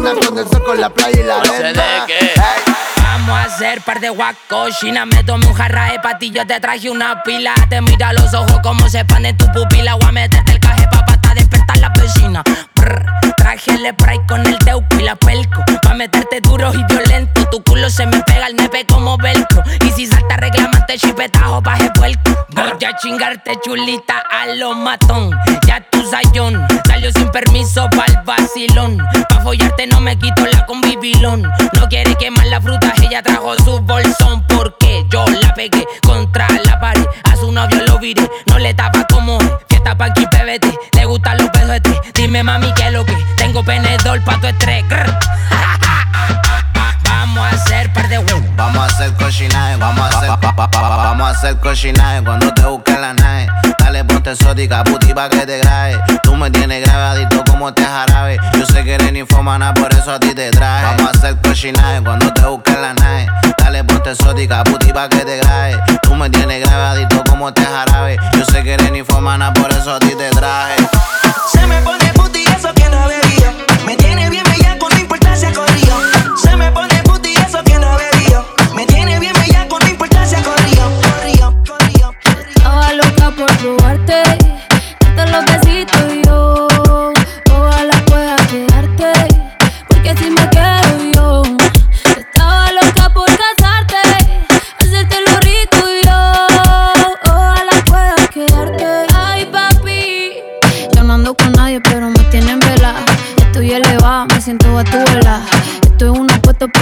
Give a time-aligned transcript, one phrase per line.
[0.00, 0.20] morena.
[0.20, 2.06] Y combina con el sol, con la playa y la sé de arena.
[3.02, 5.04] Vamos a hacer par de guacochina.
[5.04, 7.54] Me tomé un jarra de patillo, te traje una pila.
[7.68, 9.94] Te mira a los ojos como se expanden tu pupila.
[9.94, 12.42] Voy a meterte el caje pa' hasta despertar la vecina.
[12.74, 15.64] Brr, traje el spray con el teuco y la pelco.
[15.82, 17.48] Pa' meterte duro y violento.
[17.50, 19.62] Tu culo se me pega al nepe como velcro.
[19.84, 22.46] Y si salta reclamante chipetajo baje puerco.
[22.50, 25.30] Voy a chingarte chulita a lo matón.
[25.66, 28.98] Ya tu sayón salió sin permiso pa'l vacilón.
[29.28, 31.42] Pa' follarte no me quito la convivilón.
[31.42, 34.44] No quiere quemar la fruta, ella trajo su bolsón.
[34.46, 37.06] Porque yo la pegué contra la pared.
[37.40, 39.50] Su novio lo viré, no le tapa como es.
[39.68, 42.00] Fiesta pa' aquí, PBT, le gustan los pesos de té.
[42.14, 44.84] Dime mami que lo que tengo penedor pa' tu estrés.
[49.00, 52.62] Hacer cochinaje, vamos a hacer pa, pa, pa, pa, vamos a hacer cochinaje cuando te
[52.62, 53.46] busque la nave.
[53.78, 55.98] Dale ponte exótica, puti pa' que te grabe.
[56.22, 58.36] Tú me tienes grabadito como te jarabe.
[58.58, 60.84] Yo sé que eres ninfomana, por eso a ti te traje.
[60.84, 63.26] Vamos a hacer cochinaje cuando te busque la nave.
[63.56, 65.80] Dale ponte exótica, puti pa' que te grabe.
[66.02, 68.18] Tú me tienes grabadito como te jarabe.
[68.36, 70.76] Yo sé que eres ninfomana, por eso a ti te traje.
[71.50, 71.99] Se me pone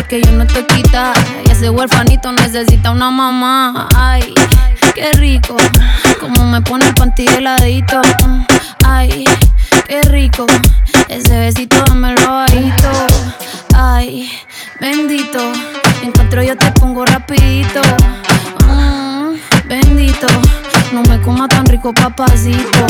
[0.09, 1.13] porque yo no te quita.
[1.47, 3.89] Y ese huerfanito necesita una mamá.
[3.95, 4.33] Ay,
[4.95, 5.55] qué rico.
[6.19, 8.01] Como me pone el panty heladito.
[8.87, 9.27] Ay,
[9.87, 10.47] qué rico.
[11.09, 12.91] Ese besito dámelo bajito.
[13.75, 14.31] Ay,
[14.81, 15.41] bendito.
[16.03, 17.83] Encuentro yo te pongo rapidito.
[18.67, 19.35] Mm,
[19.69, 20.27] bendito.
[20.93, 22.87] No me coma tan rico, papacito.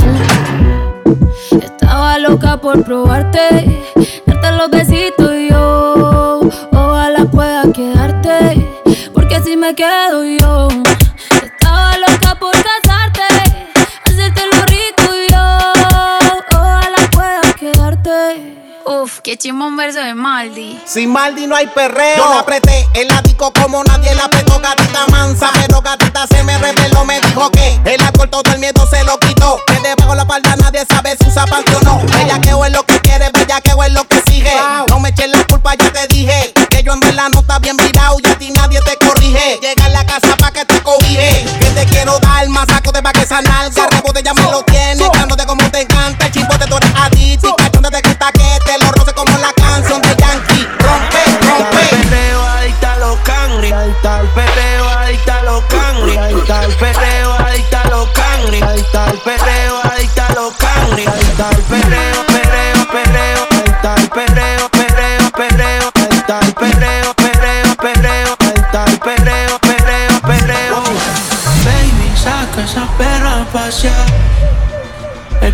[1.50, 3.82] Estaba loca por probarte,
[4.24, 5.37] darte los besitos
[9.68, 10.68] me quedo yo.
[11.42, 13.22] Estaba loca por casarte,
[14.04, 15.72] hacerte lo rico y yo.
[16.52, 18.54] Ojalá pueda quedarte.
[18.86, 20.80] Uf, qué chimón verso de Maldi.
[20.86, 22.16] Sin Maldi no hay perreo.
[22.16, 25.50] Yo la apreté el ático como nadie la apretó, gatita mansa.
[25.60, 29.18] Pero gatita se me reveló, me dijo que el alcohol todo el miedo se lo
[29.18, 29.60] quitó.
[29.66, 32.00] Que debajo la palda nadie sabe si usa panty o no.
[32.06, 32.84] Bellaqueo es lo
[43.08, 43.86] pa' que esa nalga.
[43.86, 44.34] Rebote ya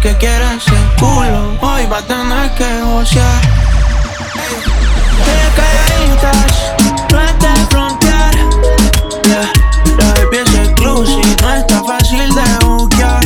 [0.04, 3.40] que quiere ese culo Hoy va a tener que gocear
[5.24, 5.32] Te
[7.10, 8.34] no de frontear
[9.24, 9.50] yeah.
[9.96, 10.50] La baby es
[11.42, 13.24] no está fácil de buquear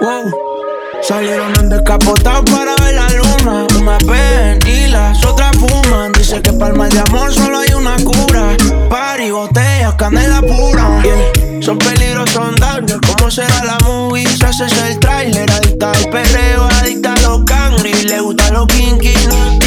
[0.00, 0.32] wow.
[1.02, 6.54] Salieron en descapotado para ver la luna Una ven y las otras fuman Dice que
[6.54, 8.56] para el mal de amor solo hay una cura
[8.88, 11.62] Party, botellas, canela pura yeah.
[11.62, 12.56] Son peligrosos, son
[13.06, 14.26] ¿cómo será la movie?
[14.26, 14.68] Se hace
[18.04, 19.61] le gustan los kinky.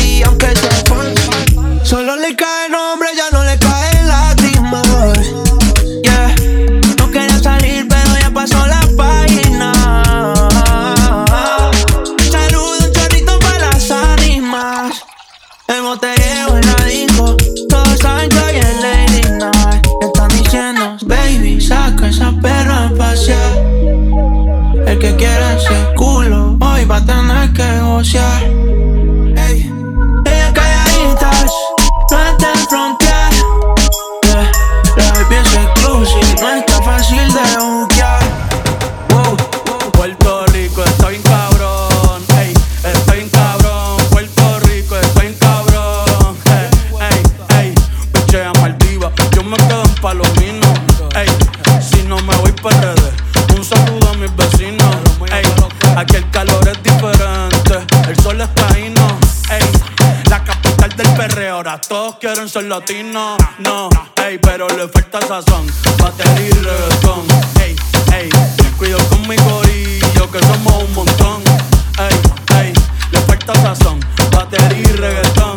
[61.96, 63.88] todos quieren ser latinos, no,
[64.28, 65.66] ey, pero le falta sazón,
[65.98, 67.26] batería y reggaetón,
[67.64, 67.76] ey,
[68.14, 68.30] ey,
[68.78, 71.42] cuido con mi corillo que somos un montón,
[71.98, 72.74] ey, ey,
[73.14, 75.55] le falta sazón, batería y reggaetón.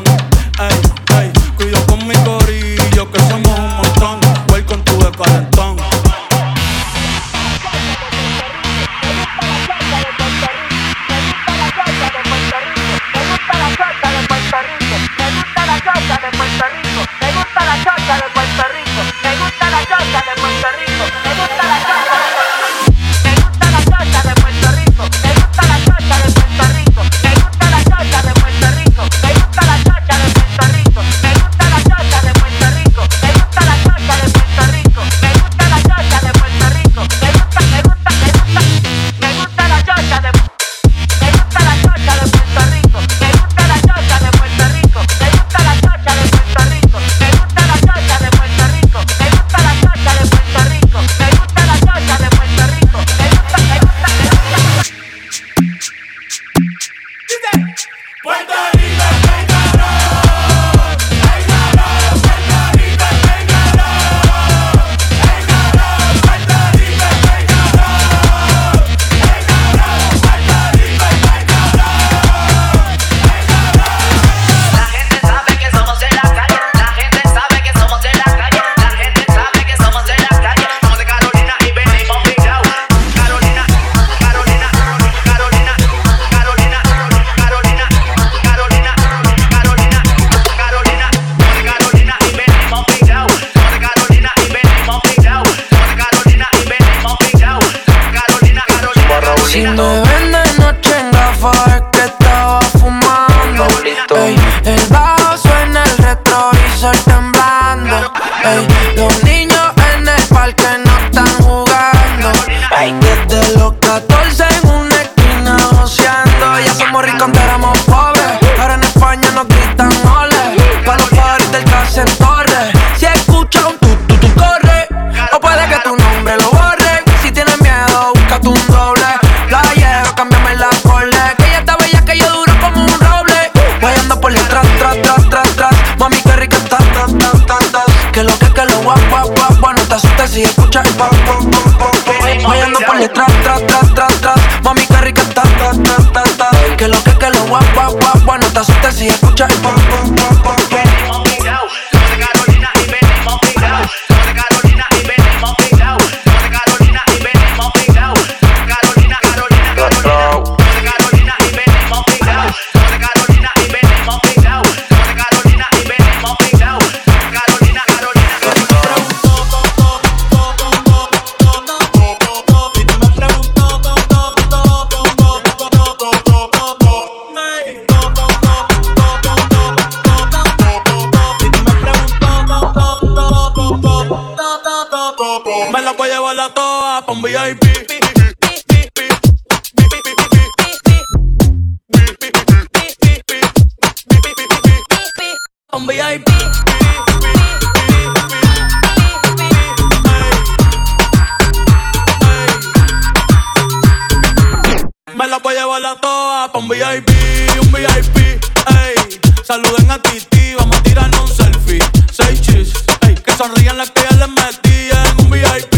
[207.61, 209.21] Un VIP, ey.
[209.45, 211.83] Saluden a Titi, vamos a tirarnos un selfie.
[212.13, 212.73] Seis chis,
[213.07, 213.15] ey.
[213.15, 215.75] Que sonrían las que ya les metí en un VIP,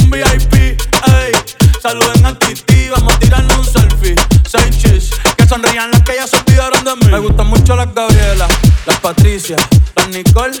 [0.00, 1.32] un VIP, ey.
[1.82, 4.14] Saluden a Titi, vamos a tirarnos un selfie.
[4.48, 7.10] Seis chis, que sonrían las que ya se olvidaron de mí.
[7.10, 8.48] Me gustan mucho las Gabriela,
[8.86, 9.56] las Patricia,
[9.96, 10.60] las Nicole,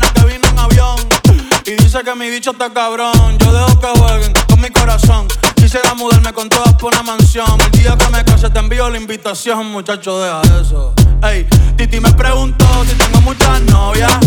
[1.91, 3.37] dice que mi bicho está cabrón.
[3.39, 5.27] Yo dejo que jueguen con mi corazón.
[5.55, 7.59] Quisiera mudarme con todas por una mansión.
[7.59, 10.93] El día que me case te envío la invitación, muchacho, deja eso.
[11.21, 11.45] Ey,
[11.75, 14.17] Titi me preguntó si tengo muchas novias.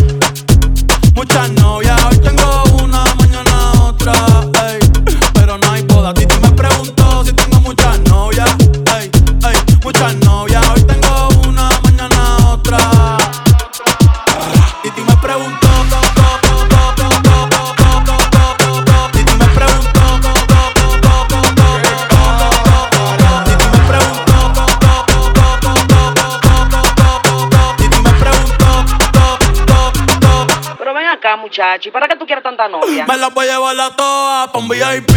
[1.14, 3.73] Muchas novias, hoy tengo una, mañana
[31.75, 33.07] acá, muchacho, ¿y para qué tú quieres tanta novia?
[33.07, 35.11] Me la voy a llevar a todas pa' un VIP,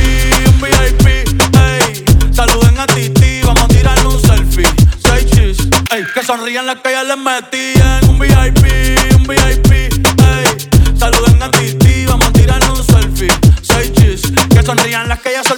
[0.47, 2.05] un VIP, ey.
[2.33, 4.67] Saluden a Titi, vamos a tirarle un selfie.
[5.03, 5.57] Seis chis,
[5.91, 6.03] ey.
[6.13, 10.97] Que sonrían las que ya les metí en un VIP, un VIP, ey.
[10.97, 13.31] Saluden a Titi, vamos a tirarle un selfie.
[13.61, 15.56] Seis chis, que sonrían las que ya se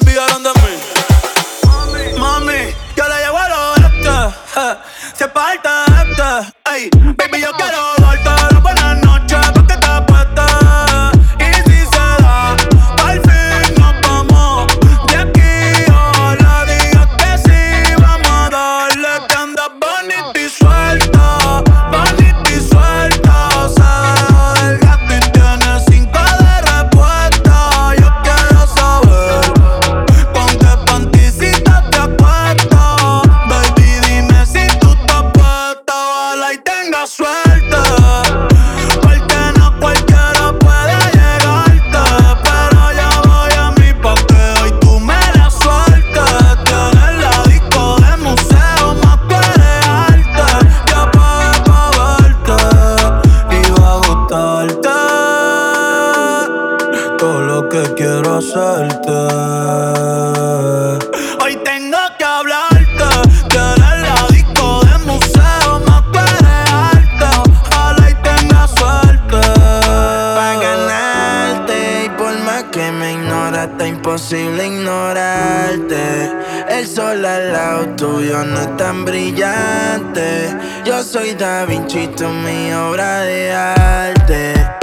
[74.19, 76.29] imposible ignorarte.
[76.69, 80.49] El sol al lado tuyo no es tan brillante.
[80.83, 84.78] Yo soy Da Vinci, tú mi obra de arte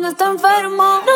[0.00, 1.09] cuando está enfermo.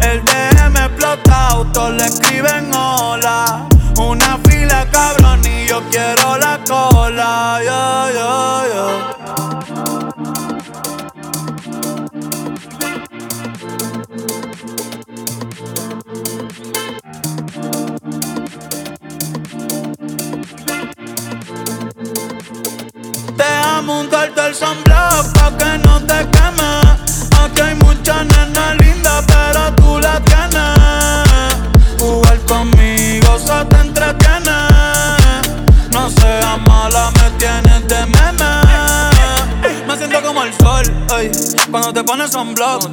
[0.00, 3.66] El DM explota, auto le escriben hola.
[3.98, 7.60] Una fila cabrón y yo quiero la cola.
[7.64, 8.86] Yo, yo, yo.
[23.36, 24.08] Te amo un
[24.46, 26.70] el sombrero pa' que no te queme.
[27.42, 28.85] Aquí hay mucha nena
[41.70, 42.90] cuando te pones un blog.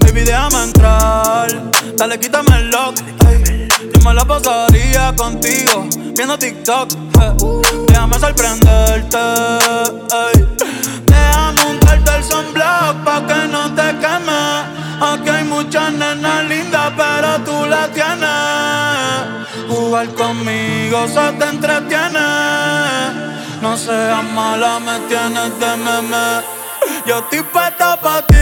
[0.00, 1.48] Baby, déjame entrar,
[1.96, 2.96] dale, quítame el lock.
[3.28, 3.68] Ey.
[4.14, 6.88] La pasaría contigo viendo TikTok.
[7.86, 9.18] Déjame sorprenderte.
[10.10, 10.48] Ey.
[11.06, 14.78] Déjame untarte el sunblock pa' que no te queme.
[15.00, 19.68] Aquí hay muchas nenas lindas, pero tú la tienes.
[19.68, 22.28] Jugar conmigo se te entretiene.
[23.60, 26.57] No seas mala, me tienes de meme.
[27.08, 28.37] Yo estoy puesta pa' ti.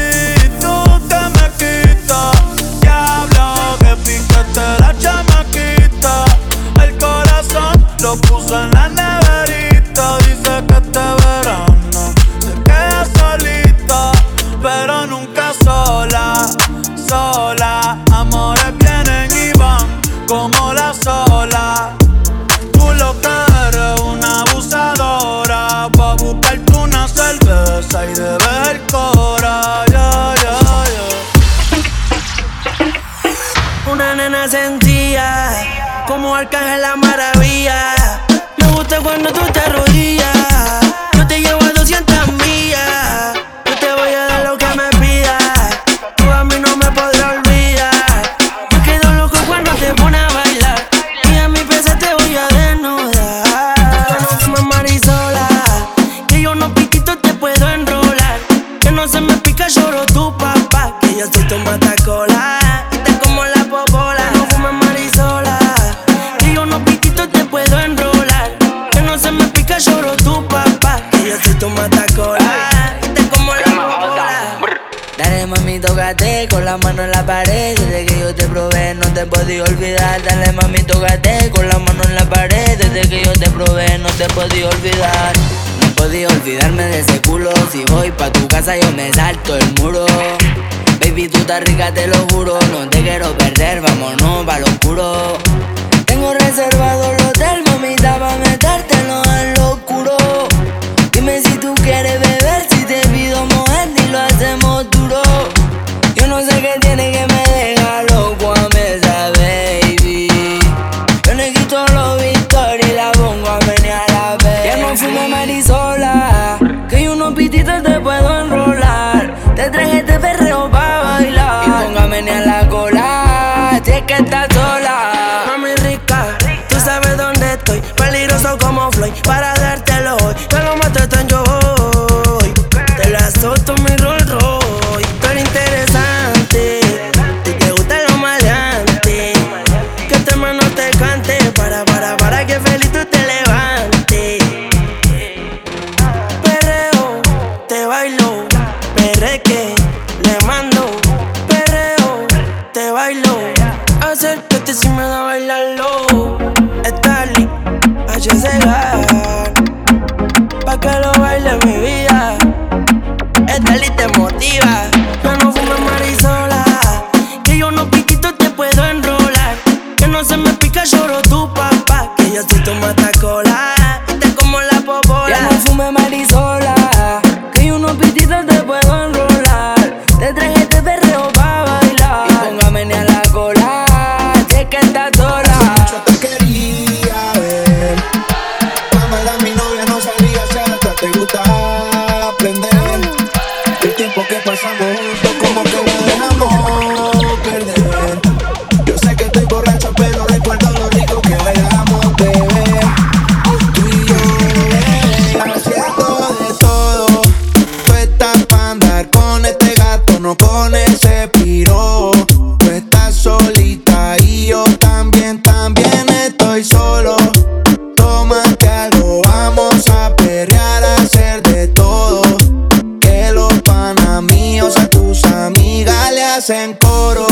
[226.49, 227.27] Le hacen coro.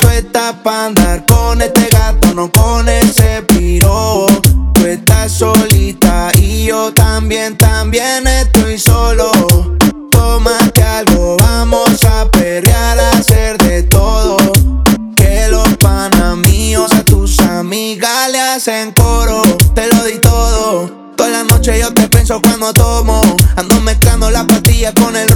[0.00, 4.26] Tú estás pa' andar con este gato, no con ese piro.
[4.74, 9.30] Tú estás solita y yo también, también estoy solo.
[10.10, 14.36] Tómate algo, vamos a perrear, a hacer de todo.
[15.16, 19.42] Que los panas míos a tus amigas le hacen coro.
[19.74, 20.90] Te lo di todo.
[21.16, 23.20] Toda la noche yo te pienso cuando tomo.
[23.56, 25.28] Ando mezclando las pastillas con el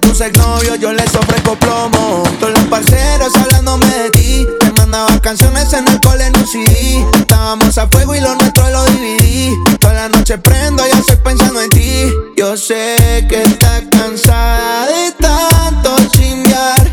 [0.00, 2.22] tus exnovios yo les ofrezco plomo.
[2.38, 4.46] Todos los parceros hablándome de ti.
[4.60, 7.04] Te mandaba canciones en el cole en un CD.
[7.14, 9.54] Estábamos a fuego y lo nuestro lo dividí.
[9.78, 12.12] Toda la noche prendo y estoy pensando en ti.
[12.36, 16.90] Yo sé que estás cansada de tanto chingar.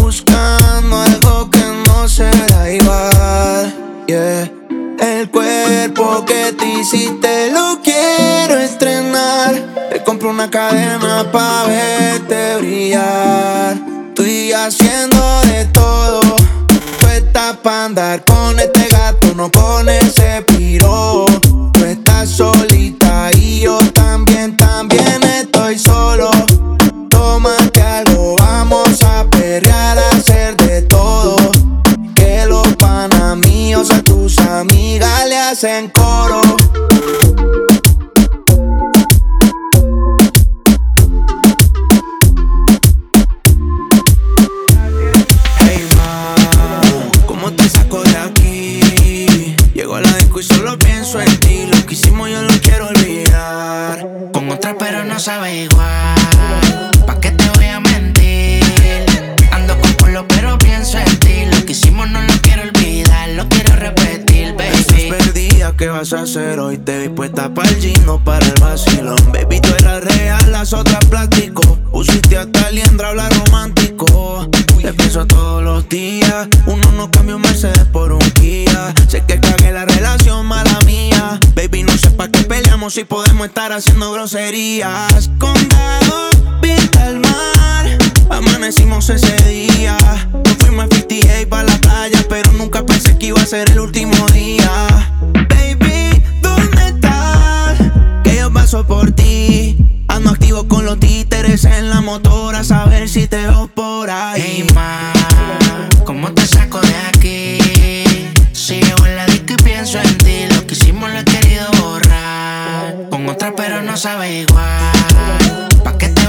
[0.00, 4.04] Buscando algo que no será igual.
[4.06, 4.52] Yeah.
[4.98, 7.25] El cuerpo que te hiciste
[10.36, 13.74] una cadena pa' verte brillar.
[14.08, 16.20] Estoy haciendo de todo.
[16.98, 21.24] Tú estás pa' andar con este gato, no con ese piro.
[21.72, 26.30] Tú estás solita y yo también, también estoy solo.
[27.08, 31.36] Tómate algo, vamos a perrear, a hacer de todo.
[32.14, 36.05] Que los panas míos a tus amigas le hacen coro.
[56.14, 57.06] Sabe igual.
[57.06, 58.64] ¿Pa' qué te voy a mentir?
[59.52, 61.46] Ando con polo pero pienso en ti.
[61.50, 65.10] Lo que hicimos no lo quiero olvidar, lo quiero repetir, Estás baby.
[65.10, 66.78] perdida, ¿qué vas a hacer hoy?
[66.78, 69.18] Te vi puesta para el gino, para el vacilón.
[69.32, 71.78] Baby, tú eras real, las otras plástico.
[71.92, 74.48] Usiste hasta liendra, habla romántico.
[74.82, 76.48] Te pienso todos los días.
[76.66, 78.94] Uno no cambia un Mercedes por un Kia.
[79.08, 81.40] Sé que cagué la relación, mala mía.
[81.54, 85.30] Baby, no sé pa' qué peleamos si podemos estar haciendo groserías.
[85.38, 86.30] Condado,
[86.62, 87.98] vista al mar.
[88.30, 89.96] Amanecimos ese día.
[90.44, 93.80] Nos fuimos a 58 para la playa, pero nunca pensé que iba a ser el
[93.80, 94.70] último día.
[95.48, 97.78] Baby, ¿dónde estás?
[98.22, 99.76] Que yo paso por ti.
[100.16, 104.40] Ando activo con los títeres en la motora, a saber si te veo por ahí.
[104.42, 105.12] Hey ma,
[106.06, 107.58] ¿cómo te saco de aquí?
[108.50, 111.66] Si llego en la disco y pienso en ti, lo que hicimos lo he querido
[111.82, 113.10] borrar.
[113.10, 115.68] Con otra pero no sabe igual.
[115.84, 116.26] ¿Pa' qué te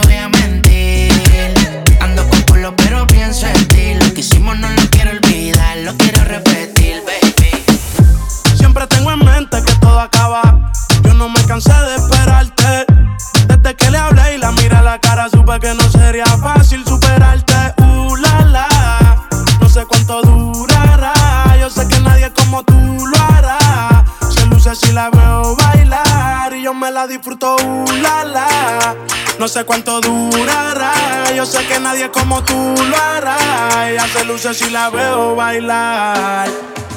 [29.47, 30.91] No sé cuánto durará.
[31.33, 33.89] Yo sé que nadie como tú lo hará.
[33.89, 36.49] Ella se luce si la veo bailar.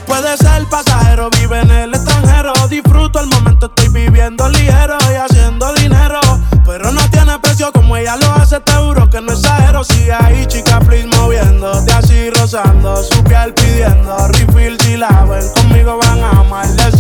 [0.05, 2.53] Puede ser pasajero, vive en el extranjero.
[2.69, 6.21] Disfruto el momento, estoy viviendo ligero y haciendo dinero.
[6.67, 9.85] Pero no tiene precio como ella lo hace, te juro que no exagero.
[9.85, 14.77] Sigue ahí, chica, please, moviéndote así, rozando su piel pidiendo refill.
[14.81, 17.00] Si la ven conmigo, van a amarle.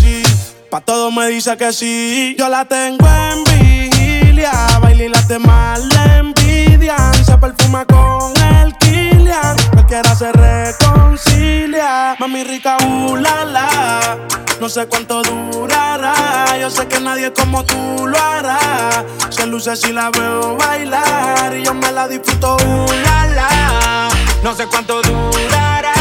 [0.70, 2.36] Pa' todo me dice que sí.
[2.38, 4.52] Yo la tengo en vigilia.
[4.80, 7.12] Baila y la demás le envidian.
[7.24, 9.56] Se perfuma con el Kilian.
[9.72, 12.14] Cualquiera se reconcilia.
[12.20, 14.18] Mami rica, uh, la, la.
[14.60, 16.56] No sé cuánto durará.
[16.60, 19.04] Yo sé que nadie como tú lo hará.
[19.28, 21.52] Se luce si la veo bailar.
[21.56, 24.08] Y yo me la disfruto, uh, la, la.
[24.44, 25.94] No sé cuánto durará.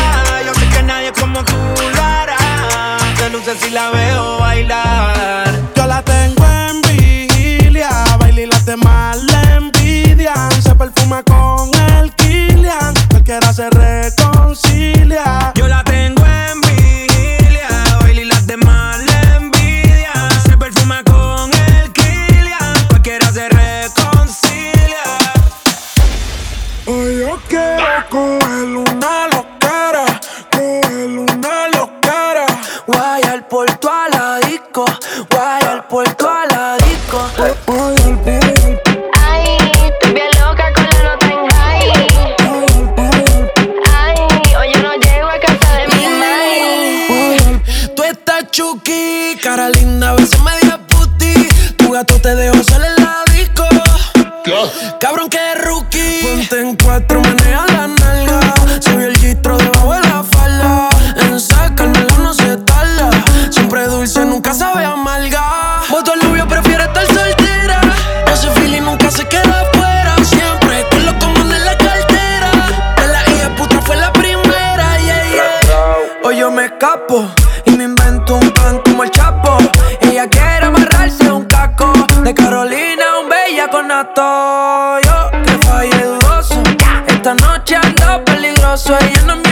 [0.46, 2.99] Yo sé que nadie como tú lo hará.
[3.20, 5.46] Se luce si la veo bailar.
[5.76, 7.90] Yo la tengo en vigilia.
[8.18, 10.50] Baila y las demás le envidian.
[10.62, 12.94] Se perfuma con el Kilian.
[13.10, 15.52] Cualquiera se reconcilia.
[15.56, 17.68] Yo la tengo en vigilia.
[18.00, 20.32] Baila y las demás le envidian.
[20.48, 22.88] Se perfuma con el Kilian.
[22.88, 25.04] Cualquiera se reconcilia.
[26.86, 30.06] Hoy yo quiero coger una loquera.
[30.54, 31.79] Coger una loquera.
[33.50, 33.90] Por tu
[88.80, 88.98] peligroso.
[88.98, 89.49] Ella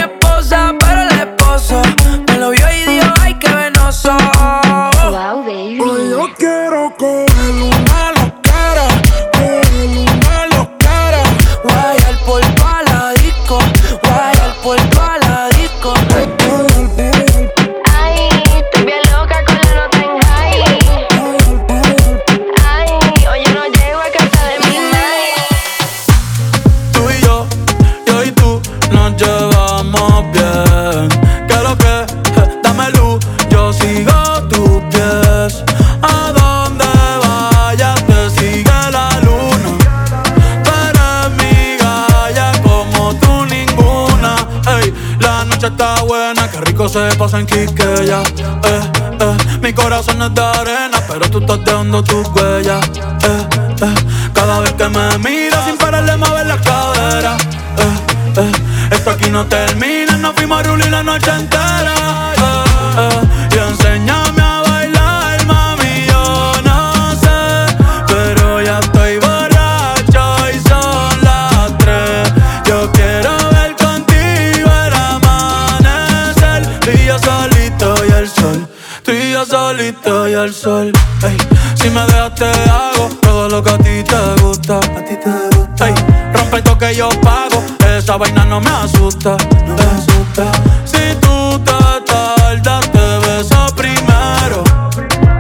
[46.98, 48.22] se pasa en Quiqueya.
[48.24, 52.90] Eh, eh, mi corazón es de arena, pero tú estás dejando tus huellas.
[53.24, 53.48] Eh,
[53.82, 53.96] eh,
[54.34, 57.38] cada vez que me miras sin pararle mover la cadera.
[57.78, 58.52] Eh, eh,
[58.92, 62.17] esto aquí no termina, nos fuimos a la noche entera.
[89.24, 89.36] No
[89.76, 90.52] me asusta.
[90.86, 91.72] Si tú te
[92.06, 94.64] tardas, te beso primero.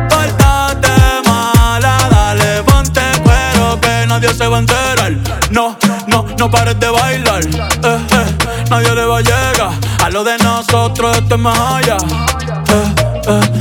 [0.09, 0.89] Pórtate
[1.25, 5.13] mala, dale, ponte cuero que nadie se va a enterar.
[5.51, 7.45] No, no, no pares de bailar.
[7.45, 8.37] Eh, eh,
[8.69, 9.71] nadie le va a llegar.
[10.03, 11.97] A lo de nosotros esto es más allá.
[11.97, 12.95] Eh,
[13.27, 13.56] eh,